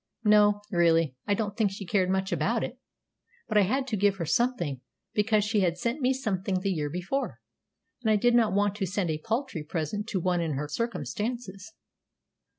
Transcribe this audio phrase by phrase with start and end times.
[0.23, 2.79] "No, really, I don't think she cared much about it;
[3.47, 4.81] but I had to give her something,
[5.13, 7.39] because she had sent me something the year before,
[8.01, 11.73] and I did not want to send a paltry present to one in her circumstances."